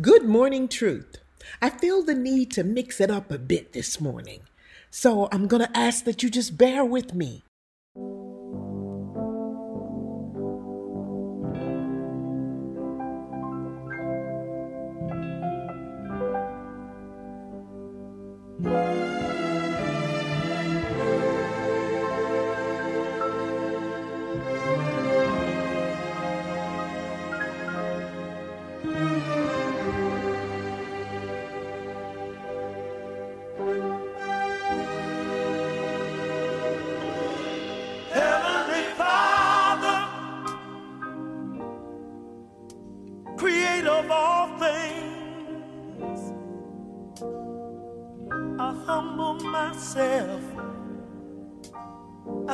Good 0.00 0.24
morning, 0.24 0.66
truth. 0.66 1.18
I 1.62 1.70
feel 1.70 2.02
the 2.02 2.14
need 2.14 2.50
to 2.52 2.64
mix 2.64 3.00
it 3.00 3.10
up 3.10 3.30
a 3.30 3.38
bit 3.38 3.72
this 3.72 4.00
morning. 4.00 4.40
So 4.90 5.28
I'm 5.30 5.46
going 5.46 5.64
to 5.64 5.76
ask 5.76 6.04
that 6.04 6.22
you 6.22 6.30
just 6.30 6.58
bear 6.58 6.84
with 6.84 7.14
me. 7.14 7.44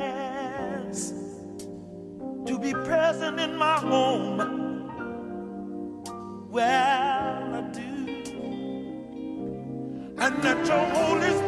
to 2.46 2.60
be 2.60 2.72
present 2.74 3.40
in 3.40 3.55
my 3.55 3.80
home 3.80 4.38
well 6.52 7.55
I 7.55 7.62
do. 7.74 7.82
And 10.24 10.34
that 10.44 10.68
your 10.68 10.86
Holy 10.98 11.30
Spirit 11.30 11.45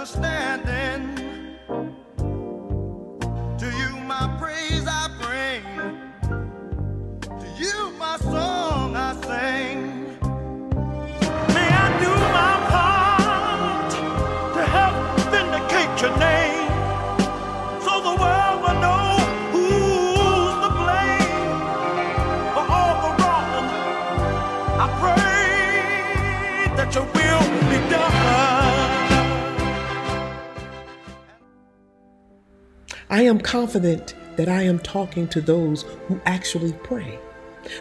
and 0.00 0.49
I 33.20 33.24
am 33.24 33.38
confident 33.38 34.14
that 34.36 34.48
I 34.48 34.62
am 34.62 34.78
talking 34.78 35.28
to 35.28 35.42
those 35.42 35.82
who 36.08 36.18
actually 36.24 36.72
pray, 36.72 37.18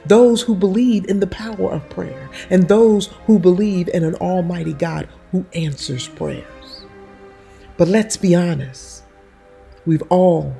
those 0.06 0.42
who 0.42 0.54
believe 0.54 1.06
in 1.06 1.22
the 1.22 1.28
power 1.28 1.72
of 1.72 1.90
prayer, 1.90 2.30
and 2.50 2.68
those 2.68 3.08
who 3.26 3.40
believe 3.40 3.88
in 3.88 4.04
an 4.04 4.16
Almighty 4.16 4.74
God 4.74 5.08
who 5.32 5.46
answers 5.54 6.10
prayers. 6.10 6.84
But 7.78 7.88
let's 7.88 8.18
be 8.18 8.36
honest, 8.36 9.04
we've 9.86 10.04
all 10.10 10.58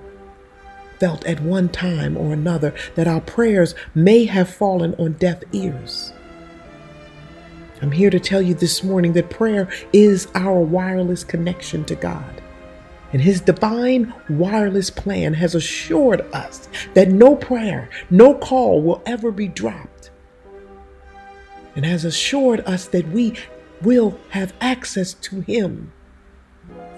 felt 0.98 1.26
at 1.26 1.42
one 1.42 1.68
time 1.68 2.16
or 2.16 2.32
another 2.32 2.74
that 2.96 3.06
our 3.06 3.20
prayers 3.20 3.76
may 3.94 4.24
have 4.24 4.50
fallen 4.50 4.96
on 4.96 5.12
deaf 5.12 5.44
ears. 5.52 6.14
I'm 7.82 7.92
here 7.92 8.12
to 8.12 8.20
tell 8.22 8.42
you 8.42 8.54
this 8.54 8.82
morning 8.82 9.12
that 9.12 9.30
prayer 9.30 9.70
is 9.92 10.30
our 10.36 10.62
wireless 10.62 11.26
connection 11.26 11.84
to 11.84 11.96
God. 11.96 12.42
And 13.12 13.22
his 13.22 13.42
divine 13.42 14.14
wireless 14.30 14.90
plan 14.90 15.34
has 15.34 15.56
assured 15.56 16.22
us 16.34 16.70
that 16.94 17.10
no 17.10 17.36
prayer, 17.36 17.90
no 18.10 18.36
call 18.36 18.82
will 18.82 19.02
ever 19.06 19.32
be 19.32 19.48
dropped. 19.48 20.12
And 21.76 21.86
has 21.86 22.06
assured 22.06 22.62
us 22.62 22.88
that 22.90 23.08
we 23.10 23.36
will 23.82 24.20
have 24.30 24.54
access 24.62 25.14
to 25.14 25.42
him 25.42 25.92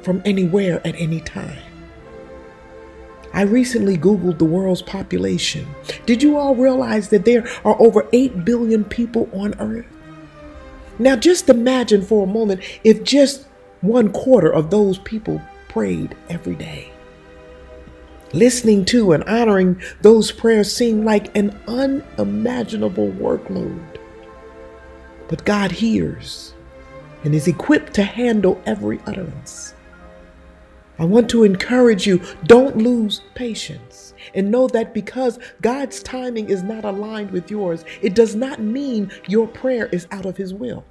from 0.01 0.21
anywhere 0.25 0.85
at 0.85 0.95
any 0.95 1.21
time. 1.21 1.59
I 3.33 3.43
recently 3.43 3.97
Googled 3.97 4.39
the 4.39 4.45
world's 4.45 4.81
population. 4.81 5.65
Did 6.05 6.21
you 6.21 6.37
all 6.37 6.55
realize 6.55 7.09
that 7.09 7.23
there 7.23 7.47
are 7.63 7.81
over 7.81 8.07
8 8.11 8.43
billion 8.43 8.83
people 8.83 9.29
on 9.31 9.53
earth? 9.59 9.85
Now, 10.99 11.15
just 11.15 11.47
imagine 11.47 12.01
for 12.01 12.23
a 12.23 12.31
moment 12.31 12.61
if 12.83 13.03
just 13.03 13.47
one 13.79 14.11
quarter 14.11 14.51
of 14.51 14.69
those 14.69 14.97
people 14.99 15.41
prayed 15.71 16.15
every 16.29 16.55
day. 16.55 16.91
Listening 18.33 18.83
to 18.85 19.13
and 19.13 19.23
honoring 19.23 19.81
those 20.01 20.31
prayers 20.31 20.73
seemed 20.73 21.05
like 21.05 21.35
an 21.35 21.57
unimaginable 21.67 23.09
workload. 23.11 23.81
But 25.29 25.45
God 25.45 25.71
hears 25.71 26.53
and 27.23 27.33
is 27.33 27.47
equipped 27.47 27.93
to 27.93 28.03
handle 28.03 28.61
every 28.65 28.99
utterance. 29.05 29.73
I 30.99 31.05
want 31.05 31.29
to 31.29 31.45
encourage 31.45 32.05
you 32.05 32.21
don't 32.45 32.77
lose 32.77 33.21
patience 33.33 34.13
and 34.35 34.51
know 34.51 34.67
that 34.67 34.93
because 34.93 35.39
God's 35.61 36.03
timing 36.03 36.49
is 36.49 36.63
not 36.63 36.83
aligned 36.83 37.31
with 37.31 37.49
yours, 37.49 37.85
it 38.01 38.13
does 38.13 38.35
not 38.35 38.59
mean 38.59 39.09
your 39.27 39.47
prayer 39.47 39.87
is 39.87 40.05
out 40.11 40.25
of 40.25 40.37
His 40.37 40.53
will. 40.53 40.83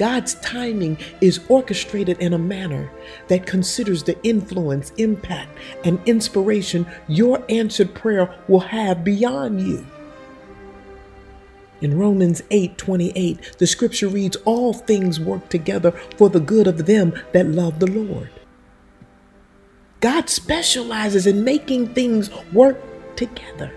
God's 0.00 0.36
timing 0.36 0.96
is 1.20 1.40
orchestrated 1.50 2.18
in 2.20 2.32
a 2.32 2.38
manner 2.38 2.90
that 3.28 3.44
considers 3.44 4.02
the 4.02 4.18
influence, 4.22 4.92
impact, 4.96 5.50
and 5.84 6.00
inspiration 6.06 6.86
your 7.06 7.44
answered 7.50 7.94
prayer 7.94 8.34
will 8.48 8.60
have 8.60 9.04
beyond 9.04 9.60
you. 9.60 9.86
In 11.82 11.98
Romans 11.98 12.42
8 12.50 12.78
28, 12.78 13.56
the 13.58 13.66
scripture 13.66 14.08
reads, 14.08 14.36
All 14.46 14.72
things 14.72 15.20
work 15.20 15.50
together 15.50 15.90
for 16.16 16.30
the 16.30 16.40
good 16.40 16.66
of 16.66 16.86
them 16.86 17.12
that 17.34 17.48
love 17.48 17.78
the 17.78 17.90
Lord. 17.90 18.30
God 20.00 20.30
specializes 20.30 21.26
in 21.26 21.44
making 21.44 21.92
things 21.92 22.30
work 22.54 22.80
together. 23.16 23.70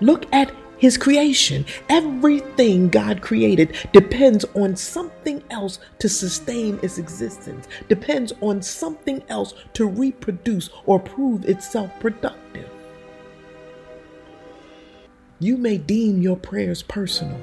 Look 0.00 0.24
at 0.32 0.54
his 0.84 0.98
creation. 0.98 1.64
Everything 1.88 2.90
God 2.90 3.22
created 3.22 3.74
depends 3.94 4.44
on 4.54 4.76
something 4.76 5.42
else 5.50 5.78
to 5.98 6.10
sustain 6.10 6.78
its 6.82 6.98
existence, 6.98 7.66
depends 7.88 8.34
on 8.42 8.60
something 8.60 9.22
else 9.30 9.54
to 9.72 9.86
reproduce 9.86 10.68
or 10.84 11.00
prove 11.00 11.46
itself 11.46 11.90
productive. 12.00 12.68
You 15.40 15.56
may 15.56 15.78
deem 15.78 16.20
your 16.20 16.36
prayers 16.36 16.82
personal 16.82 17.40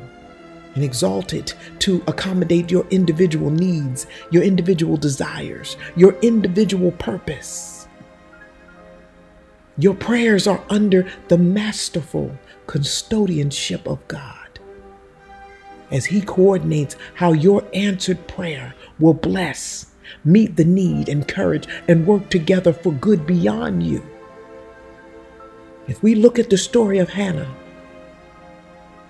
and 0.75 0.83
exalted 0.83 1.51
to 1.79 2.03
accommodate 2.05 2.69
your 2.69 2.85
individual 2.91 3.49
needs, 3.49 4.05
your 4.29 4.43
individual 4.43 4.97
desires, 4.97 5.77
your 5.95 6.13
individual 6.21 6.91
purpose. 6.91 7.80
Your 9.81 9.95
prayers 9.95 10.45
are 10.45 10.63
under 10.69 11.09
the 11.27 11.39
masterful 11.39 12.37
custodianship 12.67 13.87
of 13.87 14.07
God 14.07 14.59
as 15.89 16.05
He 16.05 16.21
coordinates 16.21 16.95
how 17.15 17.33
your 17.33 17.63
answered 17.73 18.27
prayer 18.27 18.75
will 18.99 19.15
bless, 19.15 19.87
meet 20.23 20.55
the 20.55 20.65
need, 20.65 21.09
encourage, 21.09 21.67
and 21.87 22.05
work 22.05 22.29
together 22.29 22.71
for 22.71 22.93
good 22.93 23.25
beyond 23.25 23.81
you. 23.81 24.05
If 25.87 26.03
we 26.03 26.13
look 26.13 26.37
at 26.37 26.51
the 26.51 26.59
story 26.59 26.99
of 26.99 27.09
Hannah, 27.09 27.51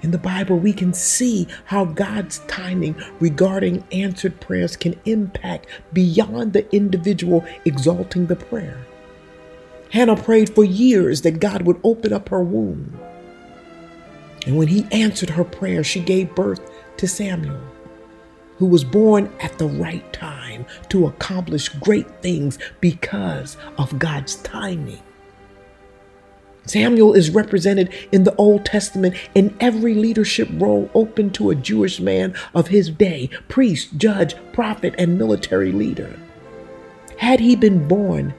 in 0.03 0.11
the 0.11 0.17
Bible, 0.17 0.57
we 0.57 0.71
can 0.71 0.93
see 0.93 1.47
how 1.65 1.83
God's 1.83 2.39
timing 2.47 2.95
regarding 3.19 3.83
answered 3.91 4.39
prayers 4.39 4.77
can 4.77 4.97
impact 5.03 5.67
beyond 5.91 6.53
the 6.53 6.73
individual 6.73 7.45
exalting 7.65 8.27
the 8.27 8.37
prayer. 8.37 8.87
Hannah 9.91 10.15
prayed 10.15 10.55
for 10.55 10.63
years 10.63 11.21
that 11.21 11.39
God 11.39 11.63
would 11.63 11.79
open 11.83 12.13
up 12.13 12.29
her 12.29 12.43
womb. 12.43 12.97
And 14.45 14.57
when 14.57 14.69
he 14.69 14.87
answered 14.91 15.31
her 15.31 15.43
prayer, 15.43 15.83
she 15.83 15.99
gave 15.99 16.33
birth 16.33 16.61
to 16.97 17.07
Samuel, 17.07 17.59
who 18.57 18.65
was 18.65 18.83
born 18.83 19.31
at 19.41 19.57
the 19.57 19.67
right 19.67 20.11
time 20.13 20.65
to 20.89 21.07
accomplish 21.07 21.69
great 21.69 22.09
things 22.21 22.57
because 22.79 23.57
of 23.77 23.99
God's 23.99 24.37
timing. 24.37 25.01
Samuel 26.65 27.13
is 27.13 27.31
represented 27.31 27.93
in 28.11 28.23
the 28.23 28.35
Old 28.35 28.65
Testament 28.65 29.15
in 29.35 29.55
every 29.59 29.93
leadership 29.93 30.47
role 30.53 30.89
open 30.93 31.31
to 31.31 31.49
a 31.49 31.55
Jewish 31.55 31.99
man 31.99 32.33
of 32.53 32.67
his 32.67 32.89
day 32.89 33.29
priest, 33.49 33.97
judge, 33.97 34.35
prophet, 34.53 34.95
and 34.97 35.17
military 35.17 35.71
leader. 35.71 36.17
Had 37.17 37.39
he 37.39 37.55
been 37.55 37.87
born 37.87 38.33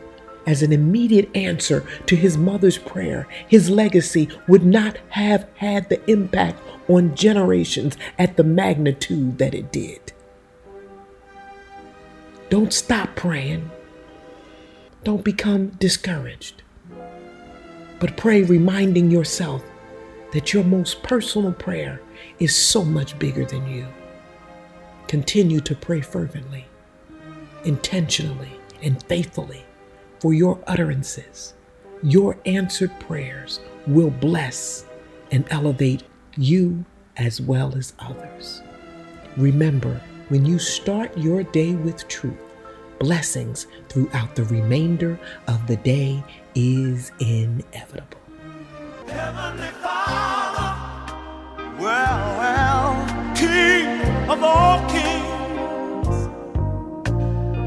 as 0.47 0.63
an 0.63 0.73
immediate 0.73 1.35
answer 1.37 1.87
to 2.07 2.17
his 2.17 2.37
mother's 2.37 2.79
prayer, 2.79 3.29
his 3.49 3.71
legacy 3.71 4.29
would 4.49 4.65
not 4.65 4.99
have 5.11 5.49
had 5.57 5.89
the 5.89 6.11
impact 6.11 6.61
on 6.89 7.15
generations 7.15 7.97
at 8.19 8.37
the 8.37 8.45
magnitude 8.45 9.39
that 9.39 9.55
it 9.55 9.73
did. 9.73 10.13
Don't 12.51 12.73
stop 12.73 13.15
praying. 13.15 13.71
Don't 15.05 15.25
become 15.25 15.69
discouraged. 15.69 16.63
But 17.99 18.17
pray 18.17 18.43
reminding 18.43 19.11
yourself 19.11 19.63
that 20.33 20.53
your 20.53 20.65
most 20.65 21.03
personal 21.03 21.53
prayer 21.53 22.01
is 22.39 22.55
so 22.55 22.85
much 22.85 23.19
bigger 23.19 23.45
than 23.45 23.67
you. 23.69 23.87
Continue 25.09 25.61
to 25.61 25.75
pray 25.75 26.01
fervently, 26.01 26.67
intentionally, 27.65 28.59
and 28.83 29.03
faithfully 29.05 29.65
for 30.23 30.33
your 30.33 30.57
utterances. 30.69 31.55
Your 32.05 32.39
answered 32.47 32.93
prayers 33.01 33.59
will 33.89 34.11
bless 34.11 34.87
and 35.33 35.45
elevate 35.51 36.05
you 36.37 36.85
as 37.17 37.41
well 37.41 37.77
as 37.77 37.93
others. 37.99 38.63
Remember, 39.37 40.01
when 40.29 40.47
you 40.47 40.61
start 40.61 41.19
your 41.19 41.43
day 41.43 41.75
with 41.75 42.07
truth, 42.07 42.39
blessings 43.01 43.67
throughout 43.89 44.37
the 44.37 44.45
remainder 44.45 45.19
of 45.49 45.67
the 45.67 45.77
day 45.79 46.23
is 46.55 47.11
inevitable. 47.19 48.21
Heavenly 49.09 49.73
Father, 49.83 51.17
well, 51.83 52.39
well, 52.39 53.35
King 53.35 54.01
of 54.31 54.41
all 54.45 54.89
kings. 54.89 55.23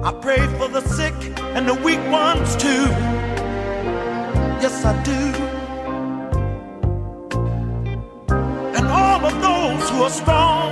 I 0.06 0.14
pray 0.22 0.38
ones 2.46 2.56
too. 2.62 2.86
Yes, 4.62 4.86
I 4.86 4.94
do. 5.04 5.22
And 8.78 8.88
all 8.88 9.26
of 9.26 9.34
those 9.42 9.90
who 9.90 10.04
are 10.04 10.10
strong, 10.10 10.72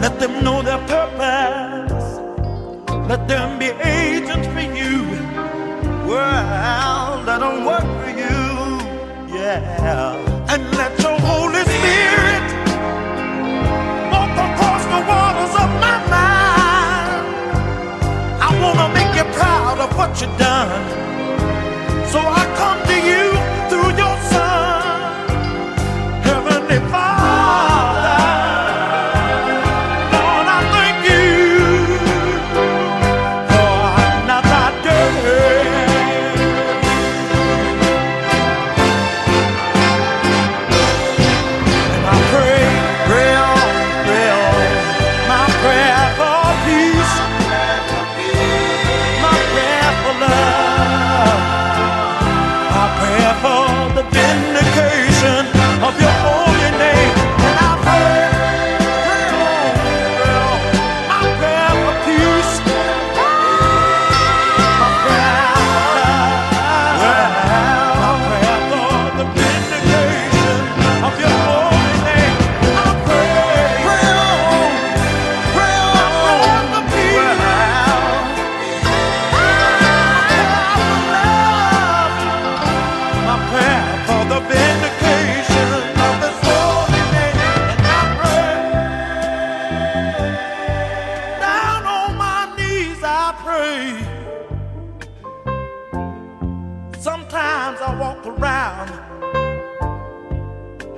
let 0.00 0.18
them 0.18 0.42
know 0.44 0.62
their 0.62 0.82
purpose. 0.86 2.08
Let 3.08 3.28
them 3.28 3.58
be 3.58 3.66
agents 3.66 4.46
for 4.54 4.66
you. 4.78 4.98
Well, 6.08 7.22
let 7.26 7.40
them 7.40 7.64
work 7.64 7.88
for 8.00 8.10
you. 8.22 9.36
Yeah. 9.36 10.29
Proud 20.20 20.28
of 20.32 20.59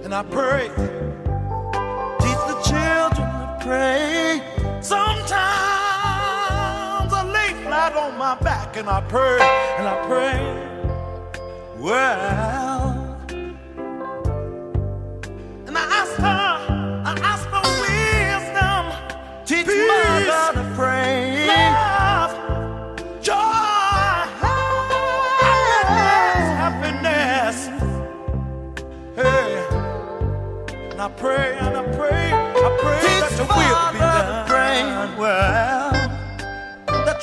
and 0.04 0.14
I 0.14 0.23
pray. 0.23 0.68
Teach 2.23 2.42
the 2.50 2.59
children 2.64 3.28
to 3.30 3.59
pray. 3.61 4.42
Sometimes 4.80 5.32
I 7.12 7.23
lay 7.32 7.54
flat 7.64 7.97
on 7.97 8.18
my 8.18 8.35
back 8.37 8.76
and 8.76 8.88
I 8.88 9.00
pray 9.02 9.40
and 9.78 9.88
I 9.88 10.06
pray. 10.06 10.38
Well, 11.78 12.72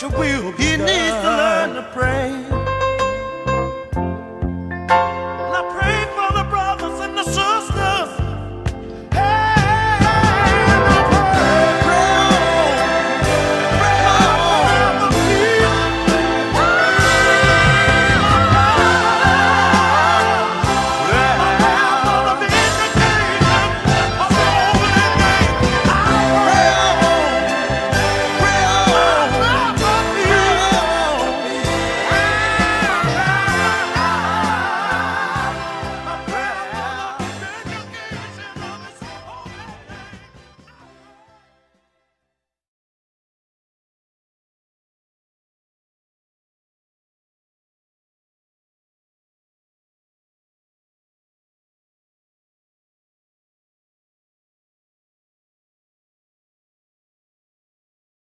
Well, 0.02 0.12
your 0.12 0.44
will 0.44 0.54
be 0.54 0.79